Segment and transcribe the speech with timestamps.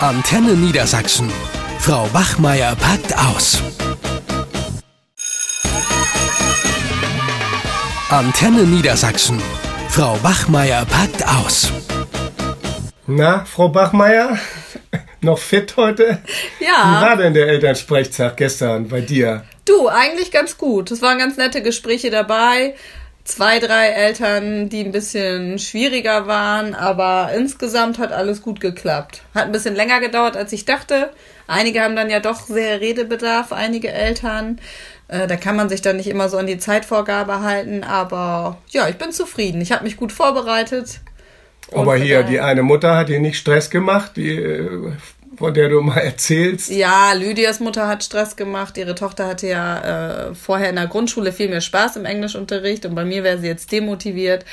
[0.00, 1.32] Antenne Niedersachsen.
[1.78, 3.62] Frau Wachmeier packt aus.
[8.10, 9.40] Antenne Niedersachsen.
[9.88, 11.72] Frau Wachmeier packt aus.
[13.06, 14.38] Na, Frau Bachmeier,
[15.22, 16.22] noch fit heute?
[16.60, 17.00] Ja.
[17.00, 19.44] Wie war denn der Elternsprechtag gestern bei dir?
[19.64, 20.90] Du, eigentlich ganz gut.
[20.90, 22.74] Es waren ganz nette Gespräche dabei.
[23.26, 29.22] Zwei, drei Eltern, die ein bisschen schwieriger waren, aber insgesamt hat alles gut geklappt.
[29.34, 31.10] Hat ein bisschen länger gedauert, als ich dachte.
[31.48, 34.60] Einige haben dann ja doch sehr Redebedarf, einige Eltern.
[35.08, 38.88] Äh, da kann man sich dann nicht immer so an die Zeitvorgabe halten, aber ja,
[38.88, 39.60] ich bin zufrieden.
[39.60, 41.00] Ich habe mich gut vorbereitet.
[41.74, 44.92] Aber hier, daher- die eine Mutter hat dir nicht Stress gemacht, die, äh,
[45.36, 46.70] von der du mal erzählst.
[46.70, 48.76] Ja, Lydias Mutter hat Stress gemacht.
[48.78, 52.94] Ihre Tochter hatte ja äh, vorher in der Grundschule viel mehr Spaß im Englischunterricht und
[52.94, 54.44] bei mir wäre sie jetzt demotiviert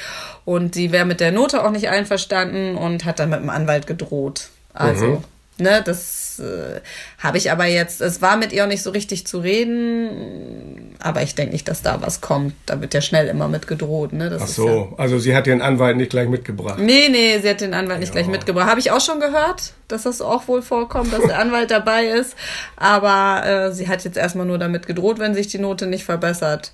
[0.45, 3.87] und sie wäre mit der Note auch nicht einverstanden und hat dann mit dem Anwalt
[3.87, 4.49] gedroht.
[4.73, 5.23] Also,
[5.57, 6.81] ne, das äh,
[7.19, 11.21] habe ich aber jetzt, es war mit ihr auch nicht so richtig zu reden, aber
[11.21, 12.53] ich denke nicht, dass da was kommt.
[12.65, 14.29] Da wird ja schnell immer mit gedroht, ne?
[14.29, 16.79] Das Ach ist ja, so, also sie hat den Anwalt nicht gleich mitgebracht.
[16.79, 18.69] Nee, nee, sie hat den Anwalt nicht gleich mitgebracht.
[18.69, 22.35] Habe ich auch schon gehört, dass das auch wohl vorkommt, dass der Anwalt dabei ist.
[22.75, 26.71] Aber äh, sie hat jetzt erstmal nur damit gedroht, wenn sich die Note nicht verbessert.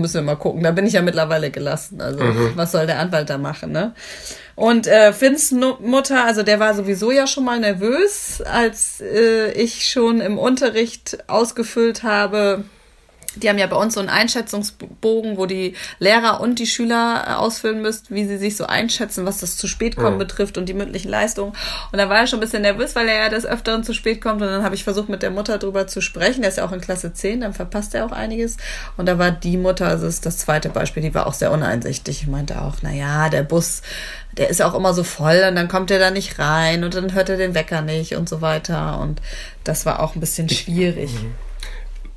[0.00, 0.62] Müssen wir mal gucken.
[0.62, 2.00] Da bin ich ja mittlerweile gelassen.
[2.00, 2.20] Also,
[2.54, 3.94] was soll der Anwalt da machen, ne?
[4.54, 9.88] Und äh, Finns Mutter, also der war sowieso ja schon mal nervös, als äh, ich
[9.88, 12.64] schon im Unterricht ausgefüllt habe,
[13.36, 17.32] die haben ja bei uns so einen Einschätzungsbogen, wo die Lehrer und die Schüler äh,
[17.32, 20.74] ausfüllen müssten, wie sie sich so einschätzen, was das zu spät kommen betrifft und die
[20.74, 21.52] mündlichen Leistungen.
[21.90, 24.20] Und da war er schon ein bisschen nervös, weil er ja des Öfteren zu spät
[24.20, 24.42] kommt.
[24.42, 26.42] Und dann habe ich versucht, mit der Mutter drüber zu sprechen.
[26.42, 28.56] Der ist ja auch in Klasse 10, dann verpasst er auch einiges.
[28.96, 31.52] Und da war die Mutter, also das ist das zweite Beispiel, die war auch sehr
[31.52, 32.22] uneinsichtig.
[32.22, 33.82] Ich meinte auch, na ja, der Bus,
[34.36, 37.12] der ist auch immer so voll und dann kommt er da nicht rein und dann
[37.12, 38.98] hört er den Wecker nicht und so weiter.
[39.00, 39.20] Und
[39.64, 41.10] das war auch ein bisschen schwierig.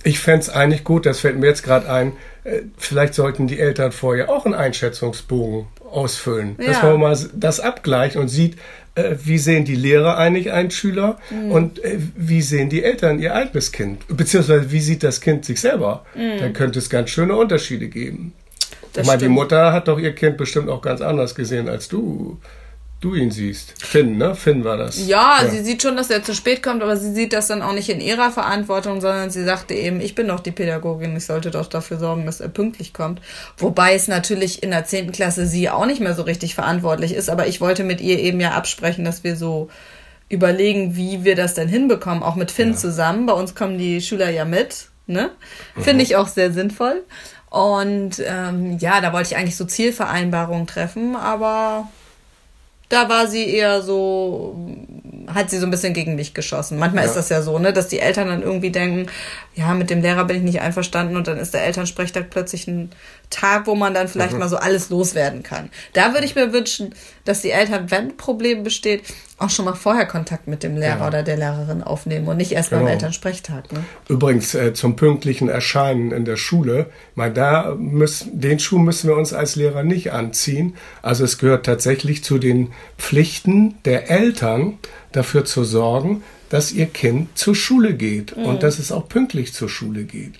[0.05, 2.13] Ich fänd's eigentlich gut, das fällt mir jetzt gerade ein,
[2.43, 6.55] äh, vielleicht sollten die Eltern vorher auch einen Einschätzungsbogen ausfüllen.
[6.57, 6.83] Dass Ja.
[6.91, 8.55] man mal das abgleicht und sieht,
[8.93, 11.51] äh, wie sehen die Lehrer eigentlich einen Schüler Mhm.
[11.51, 15.59] und äh, wie sehen die Eltern ihr eigenes Kind, beziehungsweise wie sieht das Kind sich
[15.59, 16.05] selber.
[16.15, 18.17] Dann könnte es ganz schöne Unterschiede geben.
[18.25, 18.31] Mhm.
[18.93, 19.35] Das ich meine, die stimmt.
[19.35, 22.37] Mutter hat doch ihr Kind bestimmt auch ganz anders gesehen, als du,
[23.01, 23.73] du ihn siehst.
[23.83, 24.35] Finn, ne?
[24.35, 25.05] Finn war das.
[25.07, 27.73] Ja, sie sieht schon, dass er zu spät kommt, aber sie sieht das dann auch
[27.73, 31.51] nicht in ihrer Verantwortung, sondern sie sagte eben, ich bin doch die Pädagogin, ich sollte
[31.51, 33.21] doch dafür sorgen, dass er pünktlich kommt.
[33.57, 35.11] Wobei es natürlich in der 10.
[35.11, 38.39] Klasse sie auch nicht mehr so richtig verantwortlich ist, aber ich wollte mit ihr eben
[38.39, 39.69] ja absprechen, dass wir so
[40.27, 43.27] überlegen, wie wir das denn hinbekommen, auch mit Finn zusammen.
[43.27, 45.29] Bei uns kommen die Schüler ja mit, ne?
[45.77, 47.03] Finde ich auch sehr sinnvoll.
[47.51, 51.87] Und ähm, ja, da wollte ich eigentlich so Zielvereinbarungen treffen, aber
[52.89, 54.55] da war sie eher so,
[55.33, 56.77] hat sie so ein bisschen gegen mich geschossen.
[56.77, 57.09] Manchmal Ja.
[57.09, 59.07] ist das ja so, ne, dass die Eltern dann irgendwie denken,
[59.55, 62.91] ja, mit dem Lehrer bin ich nicht einverstanden und dann ist der Elternsprechtag plötzlich ein
[63.29, 65.69] Tag, wo man dann vielleicht mal so alles loswerden kann.
[65.93, 66.93] Da würde ich mir wünschen,
[67.25, 69.03] dass die Eltern, wenn ein Problem besteht,
[69.37, 71.07] auch schon mal vorher Kontakt mit dem Lehrer Ja.
[71.07, 72.91] oder der Lehrerin aufnehmen und nicht erst beim Genau.
[72.91, 73.73] Elternsprechtag.
[73.73, 73.83] Ne?
[74.07, 76.85] Übrigens äh, zum pünktlichen Erscheinen in der Schule.
[77.15, 80.75] Meine, da müssen, den Schuh müssen wir uns als Lehrer nicht anziehen.
[81.01, 84.77] Also es gehört tatsächlich zu den Pflichten der Eltern,
[85.11, 89.67] dafür zu sorgen, dass ihr Kind zur Schule geht und dass es auch pünktlich zur
[89.67, 90.33] Schule geht.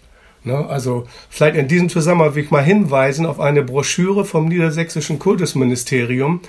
[0.43, 0.65] Ne?
[0.69, 6.41] Also vielleicht in diesem Zusammenhang will ich mal hinweisen auf eine Broschüre vom Niedersächsischen Kultusministerium,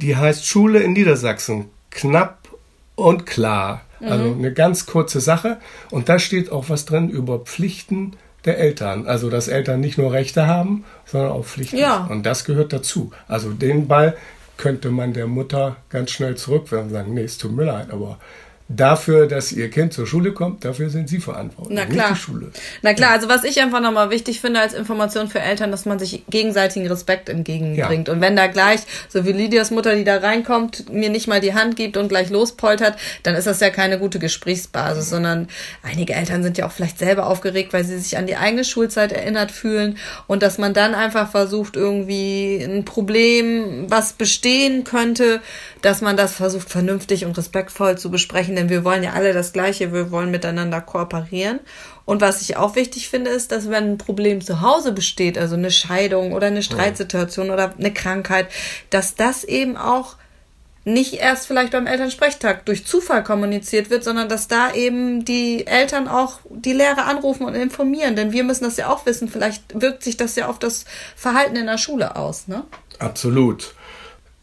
[0.00, 1.66] die heißt Schule in Niedersachsen.
[1.90, 2.48] Knapp
[2.94, 3.82] und klar.
[4.00, 5.58] Also eine ganz kurze Sache.
[5.90, 9.06] Und da steht auch was drin über Pflichten der Eltern.
[9.06, 11.78] Also, dass Eltern nicht nur Rechte haben, sondern auch Pflichten.
[11.78, 12.06] Ja.
[12.10, 13.12] Und das gehört dazu.
[13.28, 14.16] Also, den Ball
[14.56, 18.18] könnte man der Mutter ganz schnell zurückwerfen und sagen, nee, es tut mir leid, aber
[18.68, 22.10] dafür, dass ihr Kind zur Schule kommt, dafür sind sie verantwortlich, Na klar.
[22.10, 22.50] nicht die Schule.
[22.80, 25.98] Na klar, also was ich einfach nochmal wichtig finde als Information für Eltern, dass man
[25.98, 28.08] sich gegenseitigen Respekt entgegenbringt.
[28.08, 31.52] Und wenn da gleich, so wie Lydias Mutter, die da reinkommt, mir nicht mal die
[31.52, 35.48] Hand gibt und gleich lospoltert, dann ist das ja keine gute Gesprächsbasis, sondern
[35.82, 39.12] einige Eltern sind ja auch vielleicht selber aufgeregt, weil sie sich an die eigene Schulzeit
[39.12, 45.42] erinnert fühlen und dass man dann einfach versucht, irgendwie ein Problem, was bestehen könnte,
[45.82, 49.52] dass man das versucht, vernünftig und respektvoll zu besprechen, denn wir wollen ja alle das
[49.52, 51.60] Gleiche, wir wollen miteinander kooperieren.
[52.04, 55.54] Und was ich auch wichtig finde, ist, dass wenn ein Problem zu Hause besteht, also
[55.54, 58.48] eine Scheidung oder eine Streitsituation oder eine Krankheit,
[58.90, 60.16] dass das eben auch
[60.84, 66.08] nicht erst vielleicht beim Elternsprechtag durch Zufall kommuniziert wird, sondern dass da eben die Eltern
[66.08, 68.16] auch die Lehrer anrufen und informieren.
[68.16, 69.28] Denn wir müssen das ja auch wissen.
[69.28, 70.84] Vielleicht wirkt sich das ja auf das
[71.16, 72.64] Verhalten in der Schule aus, ne?
[72.98, 73.74] Absolut.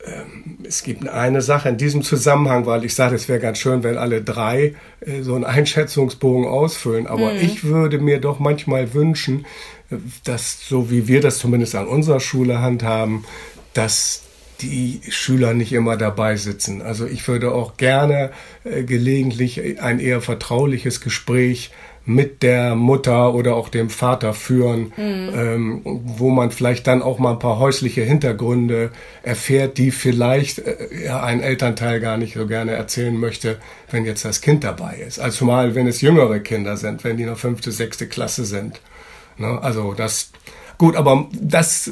[0.06, 3.84] Ähm, es gibt eine Sache in diesem Zusammenhang, weil ich sage, es wäre ganz schön,
[3.84, 7.08] wenn alle drei äh, so einen Einschätzungsbogen ausfüllen.
[7.08, 7.40] Aber mhm.
[7.40, 9.46] ich würde mir doch manchmal wünschen,
[9.92, 13.26] äh, dass, so wie wir das zumindest an unserer Schule handhaben,
[13.74, 14.24] dass
[14.62, 16.82] die Schüler nicht immer dabei sitzen.
[16.82, 18.32] Also ich würde auch gerne
[18.64, 21.72] äh, gelegentlich ein eher vertrauliches Gespräch
[22.04, 25.30] mit der Mutter oder auch dem Vater führen, mhm.
[25.36, 28.90] ähm, wo man vielleicht dann auch mal ein paar häusliche Hintergründe
[29.22, 33.58] erfährt, die vielleicht äh, ja, ein Elternteil gar nicht so gerne erzählen möchte,
[33.92, 35.20] wenn jetzt das Kind dabei ist.
[35.20, 38.82] Also mal, wenn es jüngere Kinder sind, wenn die noch fünfte, sechste Klasse sind.
[39.38, 39.60] Ne?
[39.62, 40.32] Also das
[40.82, 41.92] Gut, aber das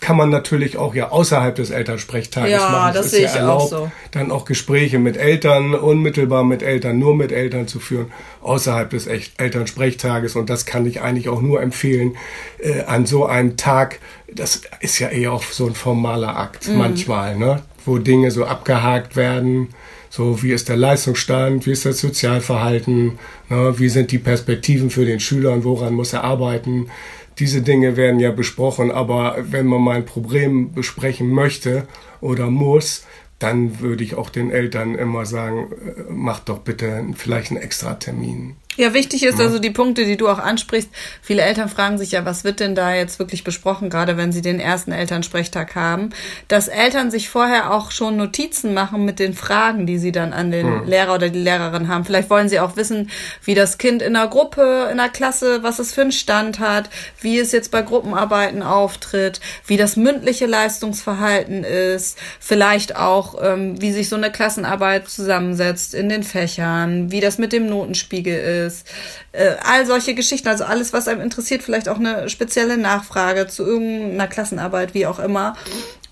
[0.00, 2.92] kann man natürlich auch ja außerhalb des Elternsprechtages ja, machen.
[2.92, 3.92] Das es sehe ja ich erlaubt, auch so.
[4.10, 8.12] Dann auch Gespräche mit Eltern, unmittelbar mit Eltern, nur mit Eltern zu führen,
[8.42, 10.36] außerhalb des Elternsprechtages.
[10.36, 12.18] Und das kann ich eigentlich auch nur empfehlen,
[12.58, 16.76] äh, an so einem Tag, das ist ja eher auch so ein formaler Akt mhm.
[16.76, 17.62] manchmal, ne?
[17.86, 19.68] wo Dinge so abgehakt werden.
[20.10, 23.18] So, wie ist der Leistungsstand, wie ist das Sozialverhalten,
[23.48, 23.78] ne?
[23.78, 26.90] wie sind die Perspektiven für den Schüler und woran muss er arbeiten
[27.38, 31.86] diese Dinge werden ja besprochen, aber wenn man mal ein Problem besprechen möchte
[32.20, 33.04] oder muss,
[33.44, 37.92] dann würde ich auch den Eltern immer sagen, äh, macht doch bitte vielleicht einen extra
[37.94, 38.56] Termin.
[38.76, 40.90] Ja, wichtig ist also die Punkte, die du auch ansprichst.
[41.22, 44.42] Viele Eltern fragen sich ja, was wird denn da jetzt wirklich besprochen, gerade wenn sie
[44.42, 46.10] den ersten Elternsprechtag haben,
[46.48, 50.50] dass Eltern sich vorher auch schon Notizen machen mit den Fragen, die sie dann an
[50.50, 50.88] den hm.
[50.88, 52.04] Lehrer oder die Lehrerin haben.
[52.04, 53.10] Vielleicht wollen sie auch wissen,
[53.44, 56.90] wie das Kind in der Gruppe, in der Klasse, was es für einen Stand hat,
[57.20, 63.92] wie es jetzt bei Gruppenarbeiten auftritt, wie das mündliche Leistungsverhalten ist, vielleicht auch, ähm, wie
[63.92, 68.86] sich so eine Klassenarbeit zusammensetzt in den Fächern, wie das mit dem Notenspiegel ist.
[69.32, 73.64] Äh, all solche Geschichten, also alles, was einem interessiert, vielleicht auch eine spezielle Nachfrage zu
[73.64, 75.56] irgendeiner Klassenarbeit, wie auch immer.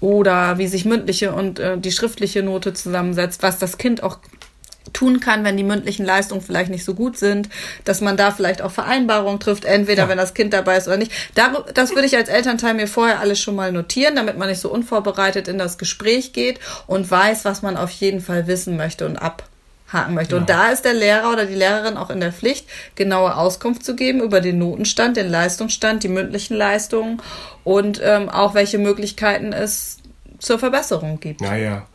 [0.00, 4.18] Oder wie sich mündliche und äh, die schriftliche Note zusammensetzt, was das Kind auch
[4.92, 7.48] tun kann, wenn die mündlichen Leistungen vielleicht nicht so gut sind,
[7.84, 10.08] dass man da vielleicht auch Vereinbarungen trifft, entweder ja.
[10.08, 11.12] wenn das Kind dabei ist oder nicht.
[11.74, 14.70] das würde ich als Elternteil mir vorher alles schon mal notieren, damit man nicht so
[14.70, 19.16] unvorbereitet in das Gespräch geht und weiß, was man auf jeden Fall wissen möchte und
[19.16, 19.44] ab
[19.92, 20.34] haken möchte.
[20.34, 20.40] Ja.
[20.40, 23.94] Und da ist der Lehrer oder die Lehrerin auch in der Pflicht, genaue Auskunft zu
[23.94, 27.20] geben über den Notenstand, den Leistungsstand, die mündlichen Leistungen
[27.64, 29.98] und ähm, auch welche Möglichkeiten es
[30.38, 31.40] zur Verbesserung gibt.
[31.40, 31.86] Naja.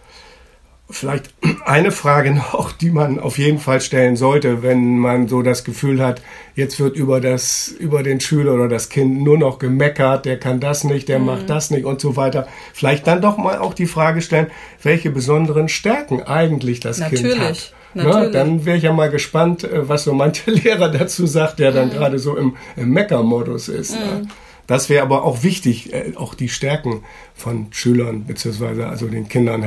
[0.89, 1.33] Vielleicht
[1.65, 6.01] eine Frage noch, die man auf jeden Fall stellen sollte, wenn man so das Gefühl
[6.01, 6.21] hat,
[6.55, 10.61] jetzt wird über das, über den Schüler oder das Kind nur noch gemeckert, der kann
[10.61, 11.25] das nicht, der mhm.
[11.25, 12.47] macht das nicht und so weiter.
[12.73, 14.47] Vielleicht dann doch mal auch die Frage stellen,
[14.81, 17.33] welche besonderen Stärken eigentlich das Natürlich.
[17.33, 17.73] Kind hat.
[17.93, 21.73] Na, dann wäre ich ja mal gespannt, äh, was so manche Lehrer dazu sagt, der
[21.73, 21.93] dann mhm.
[21.93, 23.95] gerade so im, im Mecker-Modus ist.
[23.95, 24.29] Mhm.
[24.67, 27.03] Das wäre aber auch wichtig, äh, auch die Stärken
[27.33, 29.63] von Schülern beziehungsweise also den Kindern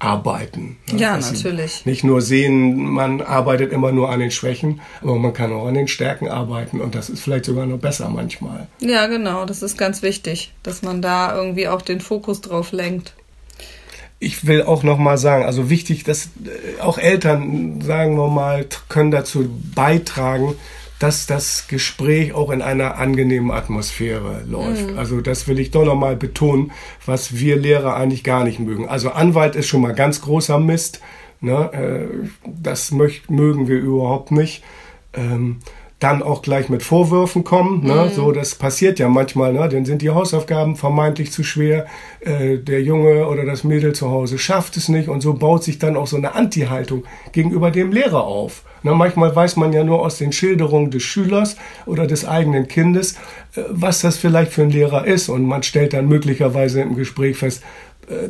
[0.00, 0.76] herauszuarbeiten.
[0.96, 1.86] Ja, natürlich.
[1.86, 5.74] Nicht nur sehen, man arbeitet immer nur an den Schwächen, aber man kann auch an
[5.74, 8.66] den Stärken arbeiten und das ist vielleicht sogar noch besser manchmal.
[8.80, 13.14] Ja, genau, das ist ganz wichtig, dass man da irgendwie auch den Fokus drauf lenkt
[14.22, 18.66] ich will auch noch mal sagen, also wichtig, dass äh, auch Eltern, sagen wir mal,
[18.90, 20.56] können dazu beitragen,
[21.00, 24.90] dass das Gespräch auch in einer angenehmen Atmosphäre läuft.
[24.90, 24.98] Mhm.
[24.98, 26.72] Also das will ich doch noch mal betonen,
[27.06, 28.86] was wir Lehrer eigentlich gar nicht mögen.
[28.86, 31.00] Also Anwalt ist schon mal ganz großer Mist.
[31.40, 31.72] Ne?
[31.72, 34.62] Äh, das mögen wir überhaupt nicht.
[35.14, 35.60] Ähm,
[36.00, 37.82] dann auch gleich mit Vorwürfen kommen.
[37.86, 38.08] Ne?
[38.10, 38.14] Mhm.
[38.14, 39.54] So, das passiert ja manchmal.
[39.54, 39.66] Ne?
[39.70, 41.86] Dann sind die Hausaufgaben vermeintlich zu schwer.
[42.20, 45.78] Äh, der Junge oder das Mädel zu Hause schafft es nicht und so baut sich
[45.78, 48.64] dann auch so eine Anti-Haltung gegenüber dem Lehrer auf.
[48.82, 48.94] Ne?
[48.94, 51.56] Manchmal weiß man ja nur aus den Schilderungen des Schülers
[51.86, 53.14] oder des eigenen Kindes,
[53.54, 57.36] äh, was das vielleicht für ein Lehrer ist und man stellt dann möglicherweise im Gespräch
[57.36, 57.62] fest,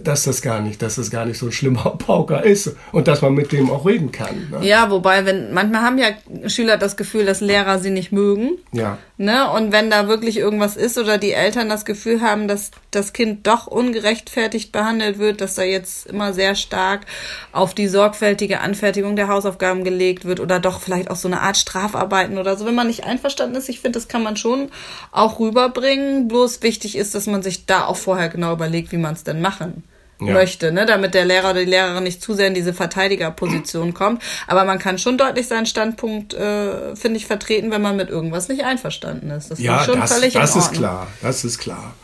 [0.03, 3.23] dass das gar nicht, dass das gar nicht so ein schlimmer Pauker ist und dass
[3.23, 4.49] man mit dem auch reden kann.
[4.51, 4.67] Ne?
[4.67, 6.09] Ja, wobei, wenn manchmal haben ja
[6.49, 8.59] Schüler das Gefühl, dass Lehrer sie nicht mögen.
[8.73, 8.99] Ja.
[9.17, 9.51] Ne?
[9.51, 13.47] Und wenn da wirklich irgendwas ist oder die Eltern das Gefühl haben, dass das Kind
[13.47, 17.07] doch ungerechtfertigt behandelt wird, dass da jetzt immer sehr stark
[17.53, 21.57] auf die sorgfältige Anfertigung der Hausaufgaben gelegt wird oder doch vielleicht auch so eine Art
[21.57, 24.71] Strafarbeiten oder so, wenn man nicht einverstanden ist, ich finde, das kann man schon
[25.13, 26.29] auch rüberbringen.
[26.29, 29.41] Bloß wichtig ist, dass man sich da auch vorher genau überlegt, wie man es denn
[29.61, 29.85] machen
[30.21, 30.35] ja.
[30.35, 30.87] möchte, ne?
[30.87, 34.23] damit der Lehrer oder die Lehrerin nicht zu sehr in diese Verteidigerposition kommt.
[34.47, 38.49] Aber man kann schon deutlich seinen Standpunkt, äh, finde ich, vertreten, wenn man mit irgendwas
[38.49, 39.51] nicht einverstanden ist.
[39.51, 41.07] Das ja, ist schon das, völlig das ist klar.
[41.23, 41.95] Das ist klar.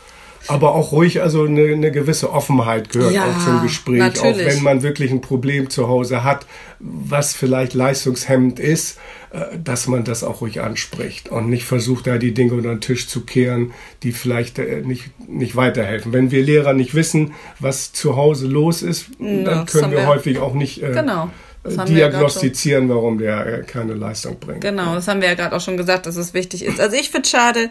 [0.49, 3.99] Aber auch ruhig, also eine, eine gewisse Offenheit gehört Ja, auch zum Gespräch.
[3.99, 4.47] natürlich.
[4.47, 6.45] Auch wenn man wirklich ein Problem zu Hause hat,
[6.79, 8.97] was vielleicht leistungshemmend ist,
[9.31, 12.81] äh, dass man das auch ruhig anspricht und nicht versucht, da die Dinge unter den
[12.81, 13.71] Tisch zu kehren,
[14.03, 16.13] die vielleicht äh, nicht, nicht weiterhelfen.
[16.13, 20.07] Wenn wir Lehrer nicht wissen, was zu Hause los ist, dann das können wir wir-
[20.07, 21.29] häufig auch nicht äh, Genau.
[21.75, 24.61] Ja diagnostizieren, warum der äh, keine Leistung bringt.
[24.61, 26.79] Genau, das haben wir ja gerade auch schon gesagt, dass es wichtig ist.
[26.79, 27.69] Also ich finde schade,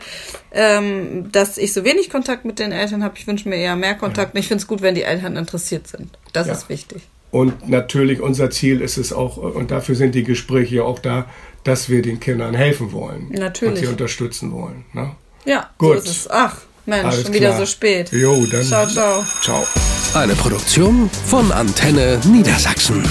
[0.53, 3.15] ähm, dass ich so wenig Kontakt mit den Eltern habe.
[3.19, 4.35] Ich wünsche mir eher mehr Kontakt.
[4.35, 6.19] Und ich finde es gut, wenn die Eltern interessiert sind.
[6.33, 6.53] Das Ja.
[6.55, 7.03] ist wichtig.
[7.31, 11.27] Und natürlich unser Ziel ist es auch, und dafür sind die Gespräche ja auch da,
[11.65, 13.29] dass wir den Kindern helfen wollen.
[13.31, 13.75] Natürlich.
[13.75, 14.85] Und sie unterstützen wollen.
[14.93, 15.11] Ne?
[15.45, 15.95] Ja, Gut.
[15.99, 16.31] so ist es.
[16.31, 17.59] Ach, Mensch, Alles schon wieder klar.
[17.59, 18.13] so spät.
[18.13, 18.63] Jo, dann.
[18.63, 19.25] Ciao, ciao.
[19.43, 19.67] Ciao.
[20.15, 23.03] Eine Produktion von Antenne Niedersachsen.